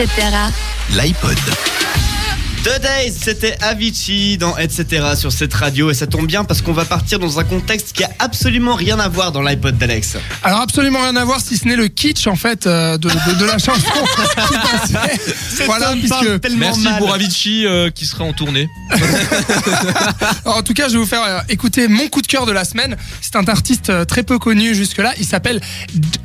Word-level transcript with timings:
etc. 0.00 0.50
L'iPod. 0.90 2.13
The 2.64 2.80
Days, 2.80 3.12
c'était 3.20 3.58
Avicii 3.60 4.38
dans 4.38 4.56
Etc. 4.56 4.86
sur 5.18 5.30
cette 5.30 5.52
radio 5.52 5.90
et 5.90 5.94
ça 5.94 6.06
tombe 6.06 6.26
bien 6.26 6.44
parce 6.44 6.62
qu'on 6.62 6.72
va 6.72 6.86
partir 6.86 7.18
dans 7.18 7.38
un 7.38 7.44
contexte 7.44 7.92
qui 7.92 8.02
a 8.04 8.10
absolument 8.20 8.74
rien 8.74 8.98
à 8.98 9.06
voir 9.08 9.32
dans 9.32 9.42
l'iPod 9.42 9.76
d'Alex. 9.76 10.16
Alors 10.42 10.60
absolument 10.62 11.02
rien 11.02 11.14
à 11.16 11.24
voir 11.26 11.40
si 11.42 11.58
ce 11.58 11.68
n'est 11.68 11.76
le 11.76 11.88
kitsch 11.88 12.26
en 12.26 12.36
fait 12.36 12.66
euh, 12.66 12.96
de, 12.96 13.10
de, 13.10 13.38
de 13.38 13.44
la 13.44 13.58
chanson. 13.58 13.82
voilà, 15.66 15.92
puisque 15.92 16.40
tellement 16.40 16.58
Merci 16.60 16.84
mal. 16.84 16.98
pour 16.98 17.12
Avicii 17.12 17.66
euh, 17.66 17.90
qui 17.90 18.06
serait 18.06 18.24
en 18.24 18.32
tournée. 18.32 18.66
Alors, 20.46 20.56
en 20.58 20.62
tout 20.62 20.72
cas, 20.72 20.88
je 20.88 20.94
vais 20.94 20.98
vous 20.98 21.06
faire 21.06 21.22
euh, 21.22 21.40
écouter 21.50 21.86
mon 21.86 22.08
coup 22.08 22.22
de 22.22 22.26
cœur 22.26 22.46
de 22.46 22.52
la 22.52 22.64
semaine. 22.64 22.96
C'est 23.20 23.36
un 23.36 23.44
artiste 23.44 23.90
euh, 23.90 24.06
très 24.06 24.22
peu 24.22 24.38
connu 24.38 24.74
jusque-là. 24.74 25.12
Il 25.18 25.26
s'appelle 25.26 25.60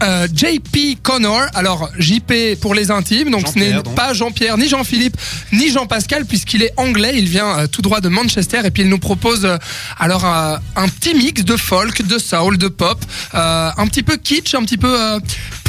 euh, 0.04 0.26
JP 0.34 1.02
Connor. 1.04 1.42
Alors, 1.54 1.90
JP 2.00 2.60
pour 2.62 2.76
les 2.76 2.92
intimes. 2.92 3.30
Donc, 3.32 3.46
ce 3.54 3.60
n'est 3.60 3.84
pas 3.96 4.14
Jean-Pierre, 4.14 4.58
ni 4.58 4.70
Jean-Philippe, 4.70 5.18
ni 5.52 5.70
Jean-Pascal, 5.70 6.26
puisqu'il 6.30 6.64
est 6.64 6.72
anglais. 6.78 7.14
Il 7.16 7.28
vient 7.28 7.60
euh, 7.60 7.68
tout 7.68 7.82
droit 7.82 8.00
de 8.00 8.08
Manchester 8.08 8.62
et 8.64 8.72
puis 8.72 8.84
il 8.84 8.90
nous 8.90 9.00
propose 9.00 9.44
euh, 9.44 9.58
alors 10.00 10.26
euh, 10.26 10.56
un 10.78 10.88
petit 10.88 11.14
mix 11.14 11.44
de 11.44 11.58
folk, 11.58 12.08
de 12.08 12.18
soul, 12.18 12.58
de 12.58 12.70
pop, 12.70 13.04
un 13.34 13.88
petit 13.88 14.04
peu 14.04 14.16
kitsch, 14.16 14.54
un 14.54 14.64
petit 14.64 14.78
peu 14.78 15.20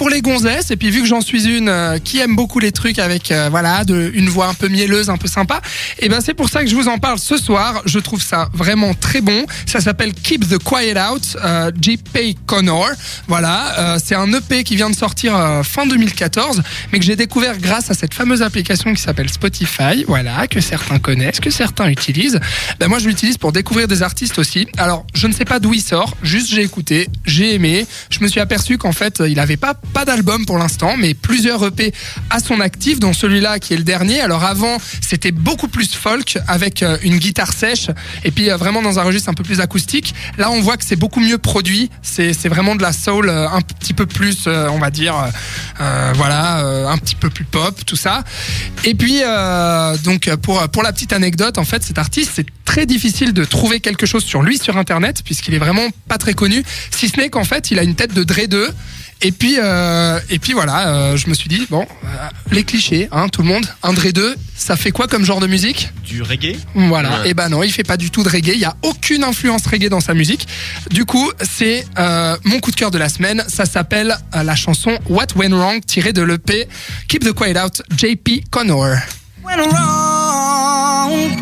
pour 0.00 0.08
les 0.08 0.22
gonzesses. 0.22 0.70
Et 0.70 0.76
puis, 0.76 0.90
vu 0.90 1.02
que 1.02 1.06
j'en 1.06 1.20
suis 1.20 1.46
une 1.46 1.68
euh, 1.68 1.98
qui 1.98 2.20
aime 2.20 2.34
beaucoup 2.34 2.58
les 2.58 2.72
trucs 2.72 2.98
avec 2.98 3.30
euh, 3.30 3.48
voilà 3.50 3.84
de, 3.84 4.10
une 4.14 4.30
voix 4.30 4.46
un 4.46 4.54
peu 4.54 4.68
mielleuse, 4.68 5.10
un 5.10 5.18
peu 5.18 5.28
sympa, 5.28 5.60
et 5.98 6.08
ben 6.08 6.22
c'est 6.22 6.32
pour 6.32 6.48
ça 6.48 6.64
que 6.64 6.70
je 6.70 6.74
vous 6.74 6.88
en 6.88 6.96
parle 6.96 7.18
ce 7.18 7.36
soir. 7.36 7.82
Je 7.84 7.98
trouve 7.98 8.22
ça 8.22 8.48
vraiment 8.54 8.94
très 8.94 9.20
bon. 9.20 9.44
Ça 9.66 9.80
s'appelle 9.80 10.14
Keep 10.14 10.48
the 10.48 10.56
Quiet 10.56 10.98
Out, 10.98 11.36
euh, 11.44 11.70
J.P. 11.78 12.36
Connor. 12.46 12.88
Voilà, 13.28 13.78
euh, 13.78 13.98
c'est 14.02 14.14
un 14.14 14.32
EP 14.32 14.64
qui 14.64 14.74
vient 14.74 14.88
de 14.88 14.96
sortir 14.96 15.36
euh, 15.36 15.62
fin 15.62 15.86
2014, 15.86 16.62
mais 16.92 16.98
que 16.98 17.04
j'ai 17.04 17.16
découvert 17.16 17.58
grâce 17.58 17.90
à 17.90 17.94
cette 17.94 18.14
fameuse 18.14 18.40
application 18.40 18.94
qui 18.94 19.02
s'appelle 19.02 19.28
Spotify. 19.28 20.04
Voilà, 20.08 20.46
que 20.46 20.62
certains 20.62 20.98
connaissent, 20.98 21.40
que 21.40 21.50
certains 21.50 21.90
utilisent. 21.90 22.40
Ben 22.78 22.88
moi, 22.88 23.00
je 23.00 23.06
l'utilise 23.06 23.36
pour 23.36 23.52
découvrir 23.52 23.86
des 23.86 24.02
artistes 24.02 24.38
aussi. 24.38 24.66
Alors, 24.78 25.04
je 25.12 25.26
ne 25.26 25.34
sais 25.34 25.44
pas 25.44 25.58
d'où 25.58 25.74
il 25.74 25.82
sort. 25.82 26.16
Juste, 26.22 26.48
j'ai 26.48 26.62
écouté, 26.62 27.08
j'ai 27.26 27.54
aimé. 27.54 27.86
Je 28.08 28.20
me 28.20 28.28
suis 28.28 28.40
aperçu 28.40 28.78
qu'en 28.78 28.92
fait, 28.92 29.22
il 29.28 29.38
avait 29.38 29.58
pas 29.58 29.74
pas 29.92 30.04
d'album 30.04 30.46
pour 30.46 30.58
l'instant, 30.58 30.96
mais 30.96 31.14
plusieurs 31.14 31.64
EP 31.66 31.92
à 32.30 32.40
son 32.40 32.60
actif, 32.60 33.00
dont 33.00 33.12
celui-là 33.12 33.58
qui 33.58 33.74
est 33.74 33.76
le 33.76 33.84
dernier. 33.84 34.20
Alors 34.20 34.44
avant, 34.44 34.78
c'était 35.00 35.32
beaucoup 35.32 35.68
plus 35.68 35.94
folk 35.94 36.38
avec 36.46 36.82
euh, 36.82 36.96
une 37.02 37.18
guitare 37.18 37.52
sèche 37.52 37.88
et 38.24 38.30
puis 38.30 38.50
euh, 38.50 38.56
vraiment 38.56 38.82
dans 38.82 38.98
un 38.98 39.02
registre 39.02 39.28
un 39.28 39.34
peu 39.34 39.42
plus 39.42 39.60
acoustique. 39.60 40.14
Là, 40.38 40.50
on 40.50 40.60
voit 40.60 40.76
que 40.76 40.84
c'est 40.84 40.96
beaucoup 40.96 41.20
mieux 41.20 41.38
produit. 41.38 41.90
C'est 42.02 42.48
vraiment 42.48 42.76
de 42.76 42.82
la 42.82 42.92
soul 42.92 43.28
euh, 43.28 43.48
un 43.48 43.60
petit 43.60 43.94
peu 43.94 44.06
plus, 44.06 44.46
on 44.46 44.78
va 44.78 44.90
dire, 44.90 45.14
voilà, 46.14 46.58
un 46.88 46.98
petit 46.98 47.14
peu 47.14 47.30
plus 47.30 47.44
pop, 47.44 47.84
tout 47.84 47.96
ça. 47.96 48.24
Et 48.84 48.94
puis 48.94 49.20
donc 50.04 50.34
pour 50.36 50.68
pour 50.68 50.82
la 50.82 50.92
petite 50.92 51.12
anecdote, 51.12 51.58
en 51.58 51.64
fait, 51.64 51.82
cet 51.82 51.98
artiste, 51.98 52.32
c'est 52.34 52.46
très 52.64 52.86
difficile 52.86 53.32
de 53.32 53.44
trouver 53.44 53.80
quelque 53.80 54.06
chose 54.06 54.24
sur 54.24 54.42
lui 54.42 54.58
sur 54.58 54.76
internet 54.76 55.22
puisqu'il 55.24 55.54
est 55.54 55.58
vraiment 55.58 55.88
pas 56.08 56.18
très 56.18 56.34
connu. 56.34 56.62
Si 56.90 57.08
ce 57.08 57.16
n'est 57.16 57.28
qu'en 57.28 57.44
fait, 57.44 57.70
il 57.70 57.78
a 57.78 57.82
une 57.82 57.94
tête 57.94 58.14
de 58.14 58.22
Dre 58.22 58.46
2. 58.48 58.68
Et 59.22 59.32
puis, 59.32 59.56
euh, 59.58 60.18
et 60.30 60.38
puis 60.38 60.54
voilà, 60.54 60.88
euh, 60.88 61.16
je 61.18 61.28
me 61.28 61.34
suis 61.34 61.48
dit, 61.50 61.66
bon, 61.68 61.82
euh, 61.82 62.06
les 62.52 62.64
clichés, 62.64 63.06
hein, 63.12 63.28
tout 63.28 63.42
le 63.42 63.48
monde, 63.48 63.66
un 63.82 63.92
Dre 63.92 64.12
2, 64.14 64.34
ça 64.56 64.76
fait 64.76 64.92
quoi 64.92 65.08
comme 65.08 65.26
genre 65.26 65.40
de 65.40 65.46
musique? 65.46 65.90
Du 66.02 66.22
reggae? 66.22 66.56
Voilà, 66.74 67.20
Ouais. 67.20 67.30
et 67.30 67.34
ben 67.34 67.50
non, 67.50 67.62
il 67.62 67.70
fait 67.70 67.82
pas 67.84 67.98
du 67.98 68.10
tout 68.10 68.22
de 68.22 68.30
reggae, 68.30 68.52
il 68.54 68.60
y 68.60 68.64
a 68.64 68.74
aucune 68.82 69.22
influence 69.22 69.66
reggae 69.66 69.90
dans 69.90 70.00
sa 70.00 70.14
musique. 70.14 70.48
Du 70.90 71.04
coup, 71.04 71.30
c'est 71.42 71.84
euh, 71.98 72.34
mon 72.44 72.60
coup 72.60 72.70
de 72.70 72.76
cœur 72.76 72.90
de 72.90 72.96
la 72.96 73.10
semaine, 73.10 73.44
ça 73.46 73.66
s'appelle 73.66 74.16
euh, 74.34 74.42
la 74.42 74.56
chanson 74.56 74.98
What 75.10 75.26
Went 75.36 75.50
Wrong, 75.54 75.84
tirée 75.84 76.14
de 76.14 76.22
l'EP 76.22 76.66
Keep 77.08 77.22
the 77.24 77.32
Quiet 77.32 77.58
Out, 77.58 77.82
JP 77.94 78.44
Connor. 78.50 78.96
went 79.44 79.58
wrong. 79.70 81.36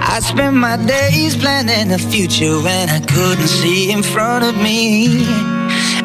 I 0.00 0.20
spent 0.20 0.54
my 0.54 0.78
days 0.78 1.36
planning 1.36 1.88
the 1.90 1.98
future 1.98 2.58
when 2.62 2.88
I 2.88 3.00
couldn't 3.00 3.48
see 3.48 3.90
in 3.92 4.02
front 4.02 4.42
of 4.44 4.56
me. 4.56 5.26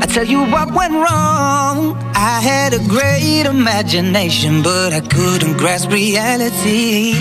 I 0.04 0.06
tell 0.06 0.26
you 0.26 0.40
what 0.40 0.74
went 0.74 0.94
wrong. 0.94 1.96
I 2.14 2.42
had 2.42 2.74
a 2.74 2.80
great 2.90 3.46
imagination, 3.46 4.62
but 4.62 4.92
I 4.92 5.00
couldn't 5.00 5.56
grasp 5.56 5.90
reality. 5.92 7.14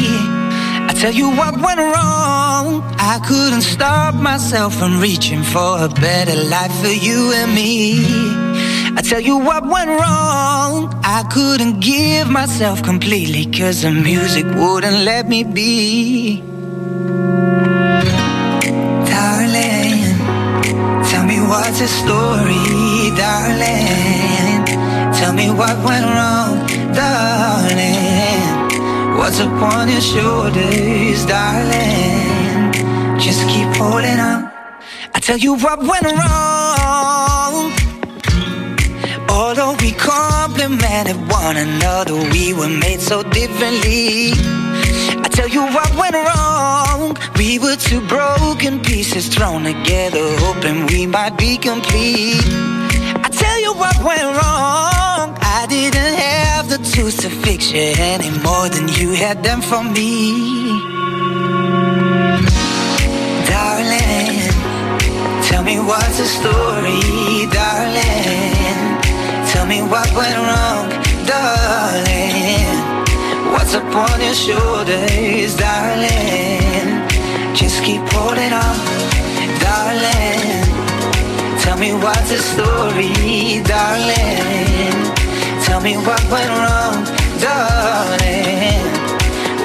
I 0.91 0.92
tell 0.98 1.12
you 1.12 1.31
what 1.31 1.54
went 1.60 1.78
wrong. 1.78 2.82
I 2.98 3.21
couldn't 3.25 3.62
stop 3.62 4.16
myself 4.16 4.75
from 4.75 5.00
reaching 5.00 5.44
for 5.44 5.84
a 5.84 5.88
better 5.88 6.34
life 6.50 6.75
for 6.82 6.88
you 7.06 7.32
and 7.32 7.54
me. 7.54 8.03
I 8.98 9.00
tell 9.00 9.21
you 9.21 9.37
what 9.38 9.62
went 9.65 9.88
wrong. 9.88 10.92
I 11.04 11.22
couldn't 11.31 11.78
give 11.78 12.28
myself 12.28 12.82
completely 12.82 13.47
cause 13.47 13.82
the 13.82 13.92
music 13.92 14.44
wouldn't 14.56 15.04
let 15.04 15.28
me 15.28 15.44
be. 15.44 16.51
What's 21.52 21.80
the 21.80 21.88
story, 22.02 23.12
darling. 23.20 24.64
Tell 25.18 25.34
me 25.40 25.48
what 25.60 25.76
went 25.88 26.06
wrong, 26.14 26.54
darling. 27.00 28.48
What's 29.18 29.38
upon 29.38 29.91
your 29.94 30.00
shoulders, 30.00 31.20
darling? 31.26 32.72
Just 33.20 33.42
keep 33.52 33.68
holding 33.76 34.20
on. 34.30 34.41
I 35.14 35.18
tell 35.20 35.38
you 35.46 35.52
what 35.64 35.78
went 35.91 36.06
wrong. 36.18 37.56
Although 39.28 39.74
we 39.82 39.92
complimented 39.92 41.18
one 41.41 41.56
another, 41.68 42.16
we 42.34 42.54
were 42.54 42.74
made 42.84 43.00
so 43.00 43.22
differently. 43.22 44.32
Tell 45.32 45.48
you 45.48 45.62
what 45.62 45.97
went 45.97 46.15
wrong. 46.15 47.16
We 47.37 47.59
were 47.59 47.76
two 47.76 48.06
broken 48.06 48.81
pieces 48.81 49.28
thrown 49.28 49.65
together, 49.65 50.37
hoping 50.38 50.87
we 50.87 51.06
might 51.06 51.38
be 51.38 51.56
complete. 51.56 52.44
I 53.25 53.28
tell 53.31 53.59
you 53.60 53.72
what 53.72 53.97
went 54.04 54.28
wrong. 54.38 55.37
I 55.41 55.66
didn't 55.69 56.15
have 56.28 56.69
the 56.69 56.78
tools 56.78 57.16
to 57.19 57.31
fix 57.31 57.72
you 57.72 57.94
any 57.97 58.31
more 58.41 58.69
than 58.69 58.88
you 58.88 59.15
had 59.15 59.42
them 59.42 59.62
for 59.62 59.82
me. 59.82 60.78
Darling, 63.48 64.37
tell 65.48 65.62
me 65.65 65.78
what's 65.81 66.19
the 66.19 66.26
story, 66.26 67.00
darling. 67.56 69.00
Tell 69.50 69.66
me 69.66 69.81
what 69.81 70.09
went 70.15 70.37
wrong, 70.47 70.91
darling. 71.26 72.51
What's 73.72 73.87
upon 73.88 74.21
your 74.21 74.34
shoulders, 74.34 75.56
darling? 75.56 77.09
Just 77.55 77.83
keep 77.83 78.03
holding 78.12 78.53
on, 78.53 78.77
darling. 79.65 80.60
Tell 81.62 81.78
me 81.78 81.94
what's 81.94 82.28
the 82.28 82.37
story, 82.37 83.62
darling. 83.65 84.93
Tell 85.65 85.81
me 85.81 85.97
what 85.97 86.22
went 86.31 86.53
wrong, 86.53 87.03
darling. 87.41 88.84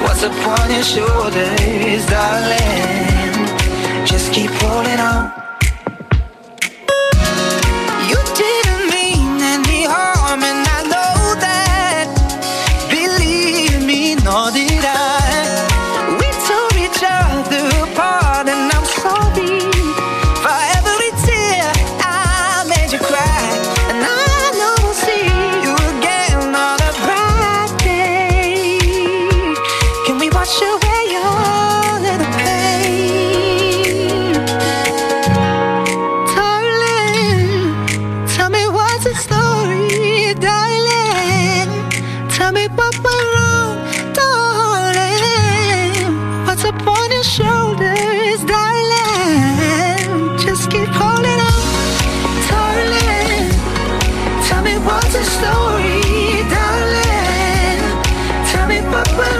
What's 0.00 0.22
upon 0.22 0.70
your 0.70 0.84
shoulders, 0.84 2.06
darling? 2.06 3.46
Just 4.06 4.32
keep 4.32 4.50
holding 4.52 5.00
on. 5.00 5.47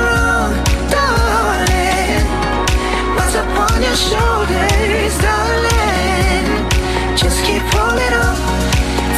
wrong, 0.01 0.53
darling. 0.93 2.25
What's 3.17 3.35
upon 3.35 3.83
your 3.83 3.97
shoulders, 3.97 5.15
darling? 5.25 6.47
Just 7.17 7.45
keep 7.45 7.63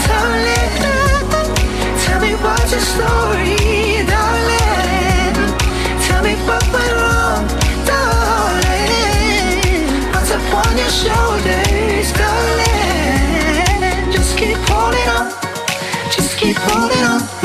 darling. 0.07 0.71
Tell 2.05 2.21
me 2.21 2.33
your 2.71 2.81
story, 2.81 3.57
darling. 4.07 5.35
Tell 6.07 6.23
me 6.23 6.35
what 6.47 6.65
went 6.75 6.95
wrong, 7.01 7.43
darling. 7.91 9.85
What's 10.15 10.31
upon 10.31 10.71
your 10.79 10.93
shoulders, 11.03 12.13
darling? 12.23 14.13
Just 14.13 14.37
keep 14.39 14.59
just 16.15 16.39
keep 16.39 16.57
holding 16.57 17.05
on. 17.05 17.40